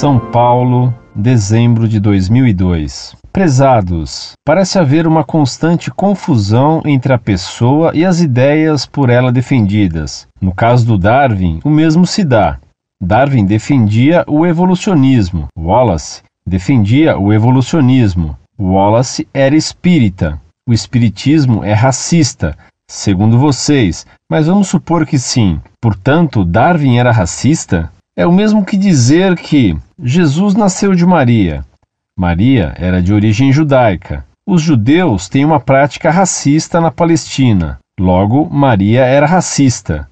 [0.00, 3.14] São Paulo, dezembro de 2002.
[3.30, 10.26] Prezados, parece haver uma constante confusão entre a pessoa e as ideias por ela defendidas.
[10.40, 12.58] No caso do Darwin, o mesmo se dá.
[12.98, 18.38] Darwin defendia o evolucionismo, Wallace defendia o evolucionismo.
[18.58, 20.40] Wallace era espírita.
[20.66, 22.56] O espiritismo é racista,
[22.90, 25.60] segundo vocês, mas vamos supor que sim.
[25.78, 27.92] Portanto, Darwin era racista?
[28.20, 31.64] É o mesmo que dizer que Jesus nasceu de Maria.
[32.14, 34.26] Maria era de origem judaica.
[34.46, 37.78] Os judeus têm uma prática racista na Palestina.
[37.98, 40.06] Logo, Maria era racista.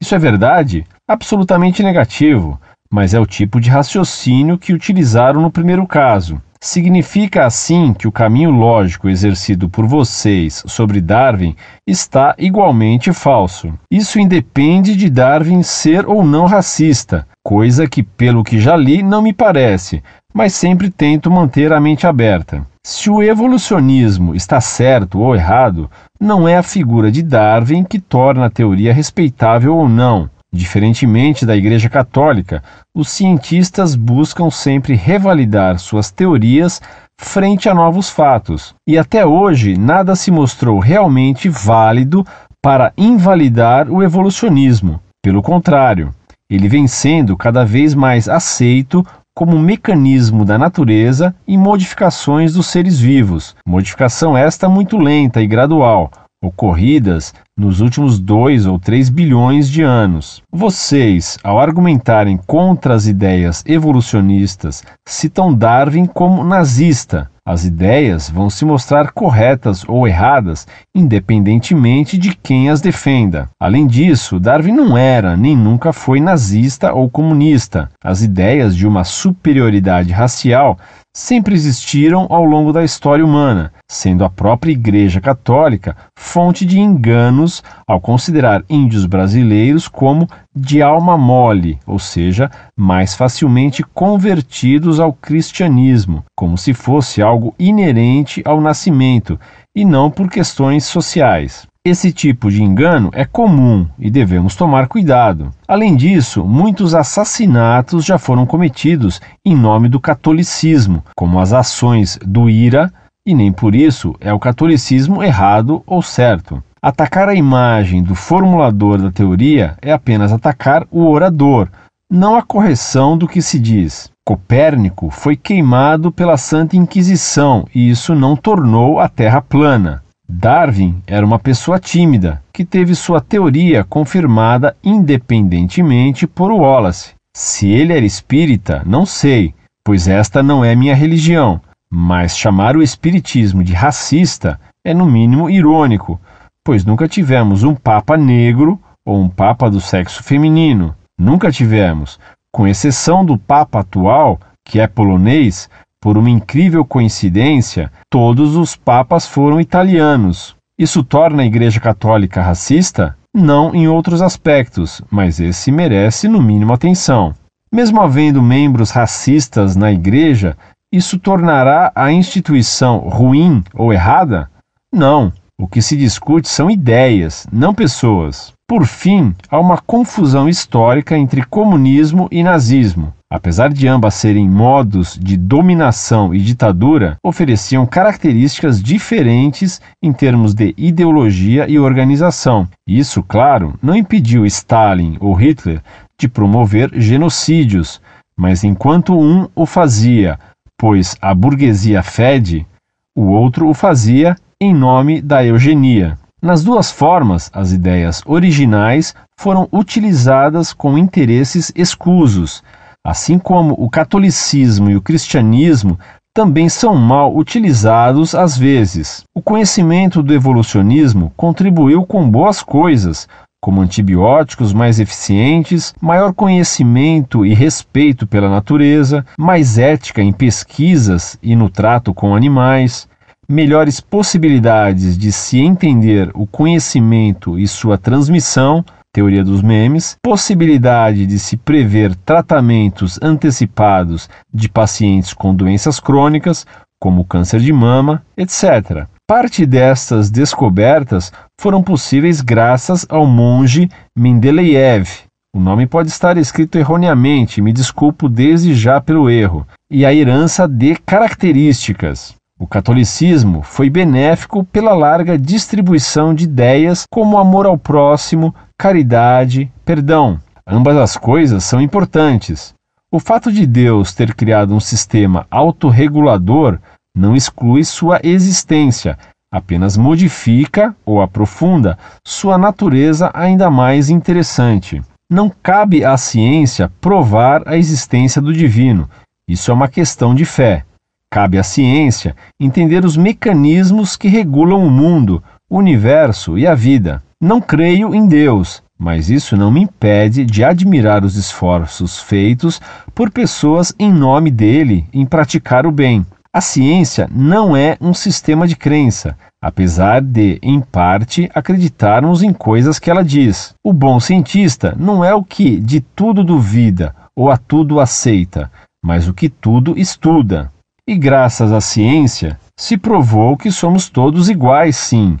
[0.00, 0.86] Isso é verdade?
[1.06, 2.58] Absolutamente negativo,
[2.90, 6.40] mas é o tipo de raciocínio que utilizaram no primeiro caso.
[6.62, 11.54] Significa assim que o caminho lógico exercido por vocês sobre Darwin
[11.86, 13.74] está igualmente falso.
[13.90, 19.22] Isso independe de Darwin ser ou não racista, coisa que, pelo que já li, não
[19.22, 20.02] me parece,
[20.32, 22.64] mas sempre tento manter a mente aberta.
[22.84, 28.46] Se o evolucionismo está certo ou errado, não é a figura de Darwin que torna
[28.46, 30.30] a teoria respeitável ou não.
[30.52, 32.62] Diferentemente da Igreja Católica,
[32.94, 36.80] os cientistas buscam sempre revalidar suas teorias
[37.20, 42.26] frente a novos fatos, e até hoje nada se mostrou realmente válido
[42.62, 45.00] para invalidar o evolucionismo.
[45.22, 46.12] Pelo contrário,
[46.50, 52.66] ele vem sendo cada vez mais aceito como um mecanismo da natureza e modificações dos
[52.66, 56.10] seres vivos, modificação esta muito lenta e gradual,
[56.42, 60.42] ocorridas nos últimos 2 ou 3 bilhões de anos.
[60.50, 67.30] Vocês, ao argumentarem contra as ideias evolucionistas, citam Darwin como nazista.
[67.50, 73.48] As ideias vão se mostrar corretas ou erradas, independentemente de quem as defenda.
[73.58, 77.90] Além disso, Darwin não era nem nunca foi nazista ou comunista.
[78.04, 80.78] As ideias de uma superioridade racial
[81.14, 87.62] sempre existiram ao longo da história humana, sendo a própria Igreja Católica fonte de enganos
[87.86, 96.24] ao considerar índios brasileiros como de alma mole, ou seja, mais facilmente convertidos ao cristianismo,
[96.36, 99.38] como se fosse algo inerente ao nascimento
[99.74, 101.69] e não por questões sociais.
[101.82, 105.50] Esse tipo de engano é comum e devemos tomar cuidado.
[105.66, 112.50] Além disso, muitos assassinatos já foram cometidos em nome do catolicismo, como as ações do
[112.50, 112.92] IRA,
[113.26, 116.62] e nem por isso é o catolicismo errado ou certo.
[116.82, 121.70] Atacar a imagem do formulador da teoria é apenas atacar o orador,
[122.12, 124.10] não a correção do que se diz.
[124.22, 130.02] Copérnico foi queimado pela Santa Inquisição e isso não tornou a Terra plana.
[130.32, 137.14] Darwin era uma pessoa tímida que teve sua teoria confirmada independentemente por Wallace.
[137.36, 139.52] Se ele era espírita, não sei,
[139.84, 141.60] pois esta não é minha religião,
[141.92, 146.20] mas chamar o espiritismo de racista é no mínimo irônico,
[146.64, 150.94] pois nunca tivemos um papa negro ou um papa do sexo feminino.
[151.18, 152.20] Nunca tivemos,
[152.52, 155.68] com exceção do papa atual, que é polonês,
[156.00, 160.56] por uma incrível coincidência, todos os papas foram italianos.
[160.78, 163.16] Isso torna a Igreja Católica racista?
[163.34, 167.34] Não em outros aspectos, mas esse merece no mínimo atenção.
[167.70, 170.56] Mesmo havendo membros racistas na Igreja,
[170.90, 174.50] isso tornará a instituição ruim ou errada?
[174.92, 175.32] Não.
[175.60, 178.54] O que se discute são ideias, não pessoas.
[178.66, 183.12] Por fim, há uma confusão histórica entre comunismo e nazismo.
[183.32, 190.74] Apesar de ambas serem modos de dominação e ditadura, ofereciam características diferentes em termos de
[190.76, 192.66] ideologia e organização.
[192.84, 195.80] Isso, claro, não impediu Stalin ou Hitler
[196.18, 198.00] de promover genocídios,
[198.36, 200.36] mas enquanto um o fazia,
[200.76, 202.66] pois a burguesia fede,
[203.14, 206.18] o outro o fazia em nome da eugenia.
[206.42, 212.64] Nas duas formas, as ideias originais foram utilizadas com interesses escusos,
[213.04, 215.98] assim como o catolicismo e o cristianismo
[216.34, 219.24] também são mal utilizados às vezes.
[219.34, 223.28] O conhecimento do evolucionismo contribuiu com boas coisas,
[223.60, 231.54] como antibióticos mais eficientes, maior conhecimento e respeito pela natureza, mais ética em pesquisas e
[231.54, 233.08] no trato com animais,
[233.48, 241.38] melhores possibilidades de se entender o conhecimento e sua transmissão, teoria dos memes, possibilidade de
[241.38, 246.66] se prever tratamentos antecipados de pacientes com doenças crônicas,
[247.00, 249.06] como câncer de mama, etc.
[249.26, 255.08] Parte destas descobertas foram possíveis graças ao monge Mendeleev,
[255.54, 260.68] O nome pode estar escrito erroneamente, me desculpo desde já pelo erro, e a herança
[260.68, 262.39] de características.
[262.60, 270.38] O catolicismo foi benéfico pela larga distribuição de ideias como amor ao próximo, caridade, perdão.
[270.66, 272.74] Ambas as coisas são importantes.
[273.10, 276.78] O fato de Deus ter criado um sistema autorregulador
[277.16, 279.16] não exclui sua existência,
[279.50, 285.00] apenas modifica ou aprofunda sua natureza ainda mais interessante.
[285.32, 289.08] Não cabe à ciência provar a existência do divino.
[289.48, 290.84] Isso é uma questão de fé.
[291.32, 295.40] Cabe à ciência entender os mecanismos que regulam o mundo,
[295.70, 297.22] o universo e a vida.
[297.40, 302.80] Não creio em Deus, mas isso não me impede de admirar os esforços feitos
[303.14, 306.26] por pessoas em nome dele em praticar o bem.
[306.52, 312.98] A ciência não é um sistema de crença, apesar de, em parte, acreditarmos em coisas
[312.98, 313.72] que ela diz.
[313.84, 318.68] O bom cientista não é o que de tudo duvida ou a tudo aceita,
[319.00, 320.72] mas o que tudo estuda.
[321.10, 325.36] E graças à ciência, se provou que somos todos iguais, sim,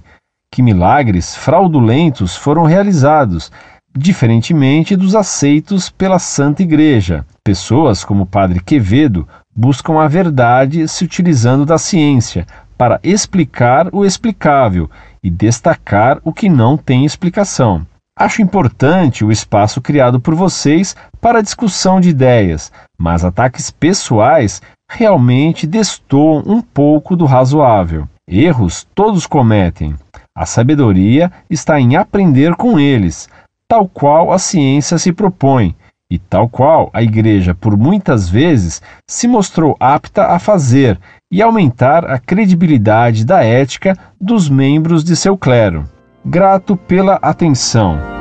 [0.52, 3.52] que milagres fraudulentos foram realizados,
[3.96, 7.24] diferentemente dos aceitos pela Santa Igreja.
[7.44, 14.04] Pessoas como o Padre Quevedo buscam a verdade se utilizando da ciência para explicar o
[14.04, 14.90] explicável
[15.22, 17.86] e destacar o que não tem explicação.
[18.18, 24.60] Acho importante o espaço criado por vocês para discussão de ideias, mas ataques pessoais
[24.90, 28.06] realmente destoam um pouco do razoável.
[28.28, 29.94] Erros todos cometem.
[30.36, 33.26] A sabedoria está em aprender com eles,
[33.66, 35.74] tal qual a ciência se propõe,
[36.10, 41.00] e tal qual a Igreja por muitas vezes se mostrou apta a fazer
[41.32, 45.88] e aumentar a credibilidade da ética dos membros de seu clero.
[46.22, 48.20] Grato pela atenção.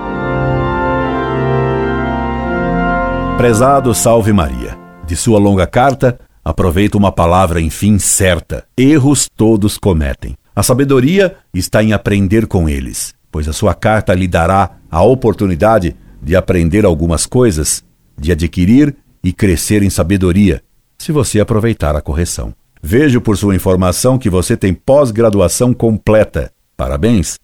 [3.40, 4.69] Prezado Salve Maria,
[5.10, 8.64] de sua longa carta, aproveito uma palavra, enfim, certa.
[8.78, 10.38] Erros todos cometem.
[10.56, 15.96] A sabedoria está em aprender com eles, pois a sua carta lhe dará a oportunidade
[16.22, 17.84] de aprender algumas coisas,
[18.16, 20.62] de adquirir e crescer em sabedoria,
[20.96, 22.54] se você aproveitar a correção.
[22.80, 26.52] Vejo por sua informação que você tem pós-graduação completa.
[26.78, 27.40] Parabéns!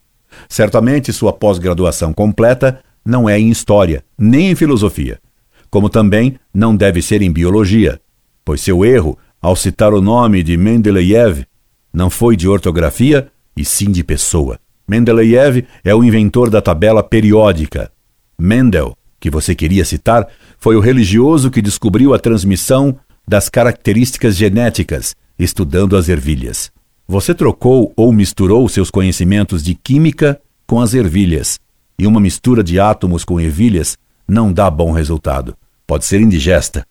[0.47, 5.19] Certamente sua pós-graduação completa não é em História, nem em Filosofia,
[5.75, 7.99] como também não deve ser em Biologia,
[8.45, 11.43] pois seu erro ao citar o nome de Mendeleev
[11.91, 13.27] não foi de ortografia
[13.57, 14.57] e sim de pessoa.
[14.87, 17.91] Mendeleev é o inventor da tabela periódica.
[18.39, 20.25] Mendel, que você queria citar,
[20.57, 26.71] foi o religioso que descobriu a transmissão das características genéticas, estudando as ervilhas.
[27.05, 31.59] Você trocou ou misturou seus conhecimentos de química com as ervilhas,
[31.99, 35.53] e uma mistura de átomos com ervilhas não dá bom resultado.
[35.87, 36.85] Pode ser indigesta,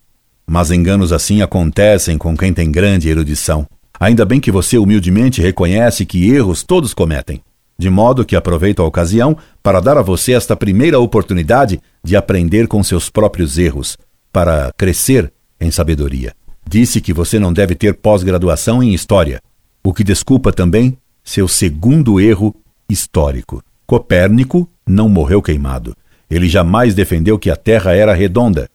[0.46, 3.66] mas enganos assim acontecem com quem tem grande erudição.
[3.98, 7.42] Ainda bem que você humildemente reconhece que erros todos cometem
[7.78, 12.68] de modo que aproveito a ocasião para dar a você esta primeira oportunidade de aprender
[12.68, 13.96] com seus próprios erros,
[14.32, 16.34] para crescer em sabedoria.
[16.68, 19.40] Disse que você não deve ter pós-graduação em História,
[19.82, 22.54] o que desculpa também seu segundo erro
[22.88, 23.62] histórico.
[23.86, 25.96] Copérnico não morreu queimado.
[26.30, 28.68] Ele jamais defendeu que a Terra era redonda.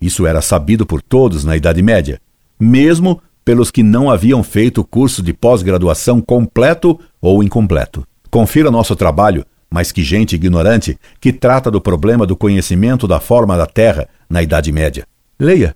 [0.00, 2.20] Isso era sabido por todos na Idade Média,
[2.58, 8.06] mesmo pelos que não haviam feito curso de pós-graduação completo ou incompleto.
[8.30, 13.56] Confira nosso trabalho, mas que gente ignorante, que trata do problema do conhecimento da forma
[13.56, 15.06] da Terra na Idade Média.
[15.38, 15.74] Leia.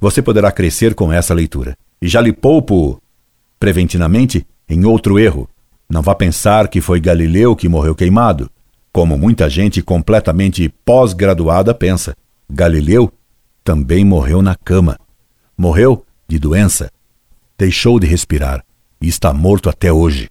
[0.00, 1.76] Você poderá crescer com essa leitura.
[2.02, 3.00] E já lhe poupo,
[3.58, 5.48] preventivamente, em outro erro.
[5.88, 8.50] Não vá pensar que foi Galileu que morreu queimado,
[8.92, 12.14] como muita gente completamente pós-graduada pensa.
[12.50, 13.10] Galileu
[13.66, 14.98] também morreu na cama.
[15.58, 16.90] Morreu de doença.
[17.58, 18.64] Deixou de respirar
[18.98, 20.30] e está morto até hoje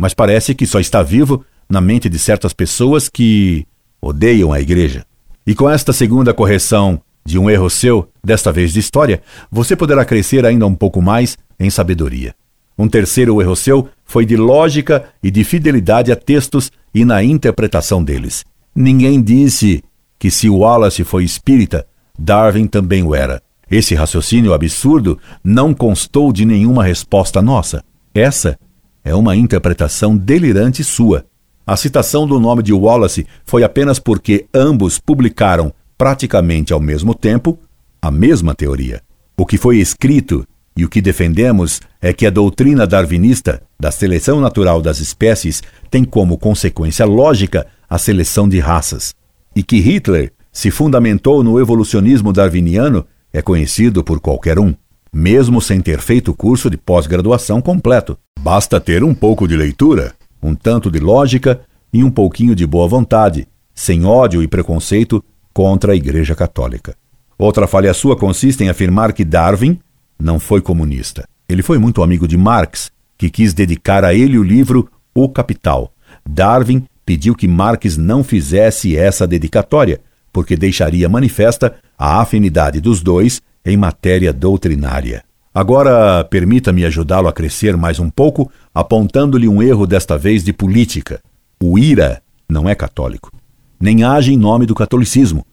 [0.00, 3.66] mas parece que só está vivo na mente de certas pessoas que
[4.00, 5.04] odeiam a igreja.
[5.46, 10.02] E com esta segunda correção de um erro seu, desta vez de história, você poderá
[10.02, 12.34] crescer ainda um pouco mais em sabedoria.
[12.78, 18.02] Um terceiro erro seu foi de lógica e de fidelidade a textos e na interpretação
[18.02, 18.42] deles.
[18.74, 19.84] Ninguém disse
[20.18, 21.86] que se Wallace foi espírita,
[22.20, 23.42] Darwin também o era.
[23.70, 27.82] Esse raciocínio absurdo não constou de nenhuma resposta nossa.
[28.14, 28.58] Essa
[29.02, 31.24] é uma interpretação delirante sua.
[31.66, 37.58] A citação do nome de Wallace foi apenas porque ambos publicaram, praticamente ao mesmo tempo,
[38.02, 39.00] a mesma teoria.
[39.36, 40.46] O que foi escrito
[40.76, 46.04] e o que defendemos é que a doutrina darwinista da seleção natural das espécies tem
[46.04, 49.14] como consequência lógica a seleção de raças,
[49.54, 54.74] e que Hitler se fundamentou no evolucionismo darwiniano é conhecido por qualquer um,
[55.12, 58.18] mesmo sem ter feito curso de pós-graduação completo.
[58.40, 61.60] Basta ter um pouco de leitura, um tanto de lógica
[61.92, 66.94] e um pouquinho de boa vontade, sem ódio e preconceito contra a Igreja Católica.
[67.38, 69.78] Outra falha sua consiste em afirmar que Darwin
[70.18, 71.26] não foi comunista.
[71.48, 75.92] Ele foi muito amigo de Marx, que quis dedicar a ele o livro O Capital.
[76.28, 80.00] Darwin pediu que Marx não fizesse essa dedicatória,
[80.32, 85.22] porque deixaria manifesta a afinidade dos dois em matéria doutrinária.
[85.52, 91.20] Agora, permita-me ajudá-lo a crescer mais um pouco, apontando-lhe um erro desta vez de política.
[91.60, 93.32] O IRA não é católico,
[93.80, 95.44] nem age em nome do catolicismo.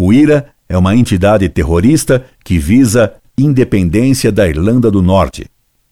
[0.00, 5.46] O IRA é uma entidade terrorista que visa independência da Irlanda do Norte.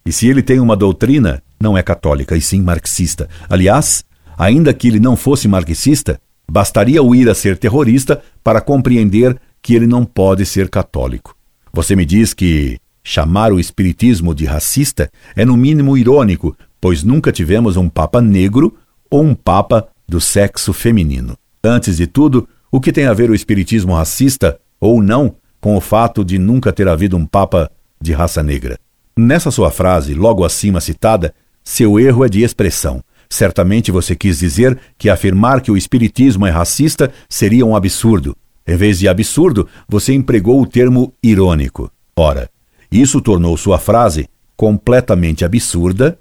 [0.06, 3.28] E se ele tem uma doutrina, não é católica, e sim marxista.
[3.48, 4.04] Aliás,
[4.38, 9.86] ainda que ele não fosse marxista, bastaria o IRA ser terrorista para compreender que ele
[9.86, 11.36] não pode ser católico.
[11.72, 17.30] Você me diz que chamar o espiritismo de racista é no mínimo irônico, pois nunca
[17.30, 18.76] tivemos um papa negro
[19.10, 21.36] ou um papa do sexo feminino.
[21.62, 25.80] Antes de tudo, o que tem a ver o espiritismo racista ou não com o
[25.80, 28.78] fato de nunca ter havido um papa de raça negra?
[29.16, 33.02] Nessa sua frase, logo acima citada, seu erro é de expressão.
[33.28, 38.36] Certamente você quis dizer que afirmar que o espiritismo é racista seria um absurdo.
[38.66, 41.90] Em vez de absurdo, você empregou o termo irônico.
[42.16, 42.50] Ora,
[42.90, 46.18] isso tornou sua frase completamente absurda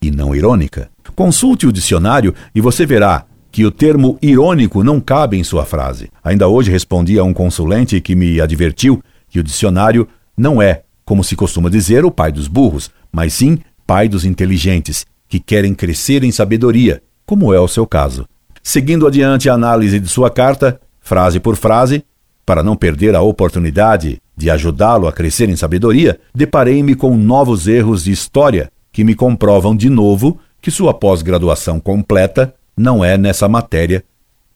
[0.00, 0.90] e não irônica.
[1.14, 6.10] Consulte o dicionário e você verá que o termo irônico não cabe em sua frase.
[6.22, 11.24] Ainda hoje respondi a um consulente que me advertiu que o dicionário não é, como
[11.24, 16.24] se costuma dizer, o pai dos burros, mas sim pai dos inteligentes, que querem crescer
[16.24, 18.26] em sabedoria, como é o seu caso.
[18.62, 22.04] Seguindo adiante a análise de sua carta, frase por frase,
[22.44, 28.04] para não perder a oportunidade de ajudá-lo a crescer em sabedoria, deparei-me com novos erros
[28.04, 34.04] de história que me comprovam de novo que sua pós-graduação completa não é nessa matéria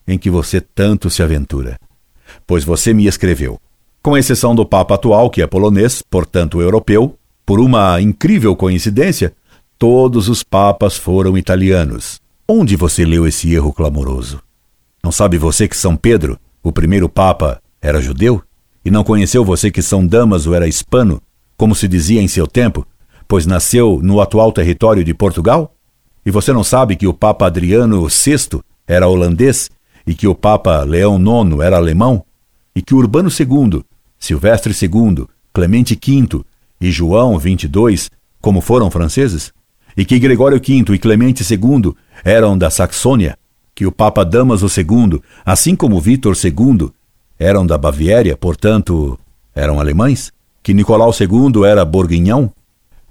[0.06, 1.76] em que você tanto se aventura.
[2.46, 3.58] Pois você me escreveu.
[4.02, 9.32] Com exceção do Papa atual, que é polonês, portanto europeu, por uma incrível coincidência,
[9.82, 12.20] todos os papas foram italianos.
[12.46, 14.40] Onde você leu esse erro clamoroso?
[15.02, 18.40] Não sabe você que São Pedro, o primeiro Papa, era judeu?
[18.84, 21.20] E não conheceu você que São Damaso era hispano,
[21.56, 22.86] como se dizia em seu tempo,
[23.26, 25.74] pois nasceu no atual território de Portugal?
[26.24, 29.68] E você não sabe que o Papa Adriano VI era holandês
[30.06, 32.24] e que o Papa Leão IX era alemão?
[32.72, 33.82] E que Urbano II,
[34.16, 36.44] Silvestre II, Clemente V
[36.80, 38.08] e João XXII,
[38.40, 39.52] como foram franceses?
[39.96, 41.94] E que Gregório V e Clemente II
[42.24, 43.36] eram da Saxônia?
[43.74, 46.90] que o Papa Damaso II, assim como Vítor II,
[47.38, 49.18] eram da Baviera, portanto,
[49.54, 50.30] eram alemães?
[50.62, 52.52] Que Nicolau II era borguinhão?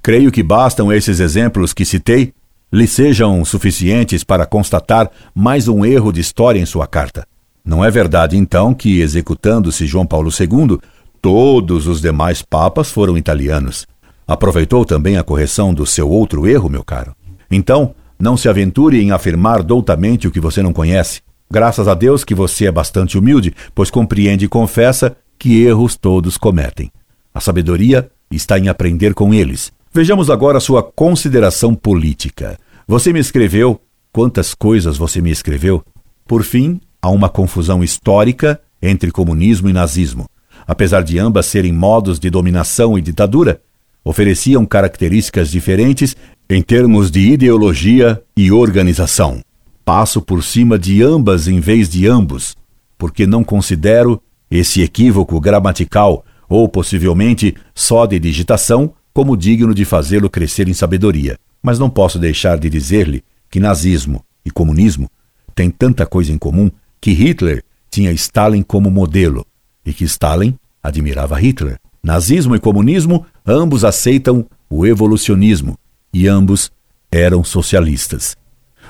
[0.01, 2.33] Creio que bastam esses exemplos que citei
[2.71, 7.27] lhe sejam suficientes para constatar mais um erro de história em sua carta.
[7.65, 10.79] Não é verdade, então, que, executando-se João Paulo II,
[11.21, 13.85] todos os demais papas foram italianos.
[14.27, 17.15] Aproveitou também a correção do seu outro erro, meu caro.
[17.49, 21.21] Então, não se aventure em afirmar doutamente o que você não conhece.
[21.49, 26.37] Graças a Deus que você é bastante humilde, pois compreende e confessa que erros todos
[26.37, 26.91] cometem.
[27.33, 29.71] A sabedoria está em aprender com eles.
[29.93, 32.57] Vejamos agora sua consideração política.
[32.87, 33.81] Você me escreveu.
[34.13, 35.83] Quantas coisas você me escreveu?
[36.27, 40.29] Por fim, há uma confusão histórica entre comunismo e nazismo.
[40.67, 43.61] Apesar de ambas serem modos de dominação e ditadura,
[44.03, 46.15] ofereciam características diferentes
[46.49, 49.41] em termos de ideologia e organização.
[49.85, 52.55] Passo por cima de ambas em vez de ambos,
[52.97, 60.29] porque não considero esse equívoco gramatical ou possivelmente só de digitação como digno de fazê-lo
[60.29, 61.37] crescer em sabedoria.
[61.63, 65.09] Mas não posso deixar de dizer-lhe que nazismo e comunismo
[65.55, 69.45] têm tanta coisa em comum que Hitler tinha Stalin como modelo
[69.85, 71.80] e que Stalin admirava Hitler.
[72.03, 75.77] Nazismo e comunismo ambos aceitam o evolucionismo
[76.13, 76.71] e ambos
[77.11, 78.35] eram socialistas.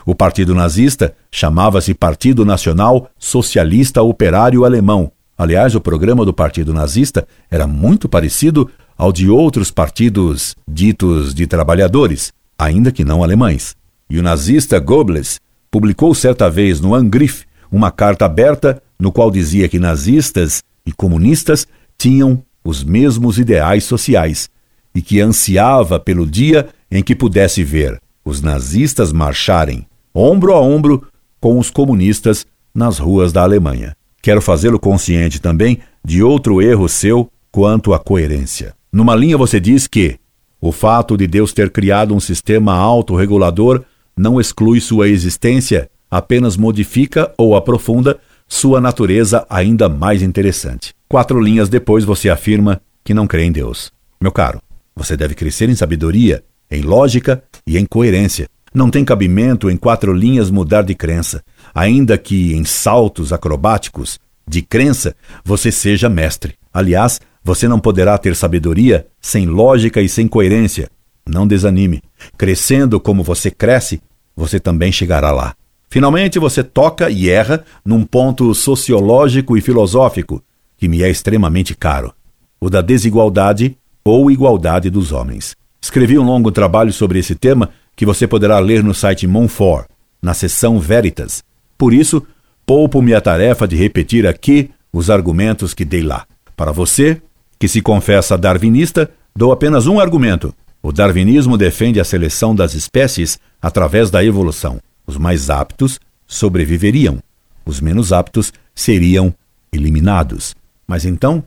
[0.06, 5.12] O Partido Nazista chamava-se Partido Nacional Socialista Operário Alemão.
[5.38, 11.48] Aliás, o programa do Partido Nazista era muito parecido ao de outros partidos ditos de
[11.48, 13.76] trabalhadores, ainda que não alemães.
[14.10, 15.40] E o nazista Goebbels
[15.70, 21.68] publicou certa vez no Angriff uma carta aberta no qual dizia que nazistas e comunistas
[21.98, 24.50] tinham os mesmos ideais sociais
[24.94, 31.08] e que ansiava pelo dia em que pudesse ver os nazistas marcharem ombro a ombro
[31.40, 33.96] com os comunistas nas ruas da Alemanha.
[34.22, 38.76] quero fazê-lo consciente também de outro erro seu quanto à coerência.
[38.92, 40.20] Numa linha você diz que
[40.60, 43.84] o fato de Deus ter criado um sistema autorregulador
[44.16, 50.94] não exclui sua existência, apenas modifica ou aprofunda sua natureza ainda mais interessante.
[51.12, 53.92] Quatro linhas depois você afirma que não crê em Deus.
[54.22, 54.62] Meu caro,
[54.96, 56.42] você deve crescer em sabedoria,
[56.72, 58.48] em lógica e em coerência.
[58.74, 61.44] Não tem cabimento em quatro linhas mudar de crença,
[61.76, 65.14] ainda que em saltos acrobáticos de crença
[65.44, 66.56] você seja mestre.
[66.74, 70.90] Aliás, você não poderá ter sabedoria sem lógica e sem coerência.
[71.28, 72.02] Não desanime.
[72.38, 74.02] Crescendo como você cresce,
[74.34, 75.56] você também chegará lá.
[75.90, 80.42] Finalmente, você toca e erra num ponto sociológico e filosófico
[80.82, 82.12] que me é extremamente caro:
[82.60, 85.56] o da desigualdade ou igualdade dos homens.
[85.80, 89.86] Escrevi um longo trabalho sobre esse tema que você poderá ler no site Monfort,
[90.20, 91.44] na seção Veritas.
[91.78, 92.26] Por isso,
[92.66, 96.26] poupo-me a tarefa de repetir aqui os argumentos que dei lá.
[96.58, 97.22] Para você,
[97.60, 100.54] que se confessa darwinista, dou apenas um argumento.
[100.82, 104.80] O darwinismo defende a seleção das espécies através da evolução.
[105.06, 107.20] Os mais aptos sobreviveriam,
[107.64, 109.32] os menos aptos seriam
[109.72, 110.56] eliminados.
[110.92, 111.42] Mas então,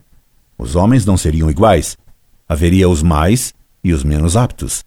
[0.57, 1.95] os homens não seriam iguais.
[2.49, 4.83] Haveria os mais e os menos aptos.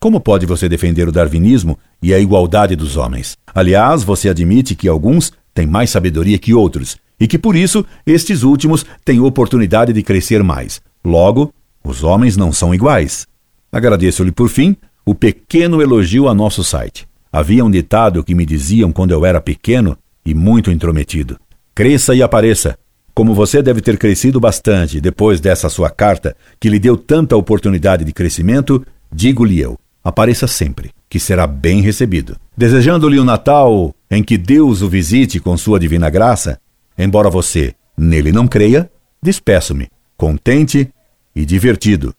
[0.00, 3.38] Como pode você defender o darwinismo e a igualdade dos homens?
[3.54, 8.42] Aliás, você admite que alguns têm mais sabedoria que outros e que por isso estes
[8.42, 10.82] últimos têm oportunidade de crescer mais.
[11.04, 11.54] Logo,
[11.84, 13.28] os homens não são iguais.
[13.70, 17.06] Agradeço-lhe por fim o pequeno elogio a nosso site.
[17.32, 21.38] Havia um ditado que me diziam quando eu era pequeno e muito intrometido:
[21.72, 22.76] Cresça e apareça.
[23.14, 28.04] Como você deve ter crescido bastante depois dessa sua carta, que lhe deu tanta oportunidade
[28.04, 32.36] de crescimento, digo-lhe eu: apareça sempre, que será bem recebido.
[32.56, 36.58] Desejando-lhe um Natal em que Deus o visite com sua divina graça,
[36.96, 38.90] embora você nele não creia,
[39.22, 40.88] despeço-me, contente
[41.36, 42.14] e divertido.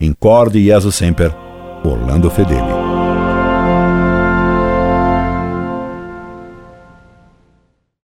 [0.00, 1.30] Incorde e sempre,
[1.84, 2.89] Orlando Fedeli.